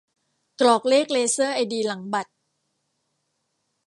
[0.59, 2.31] กรอกเลขเลเซอร์ไอดีหลังบัตร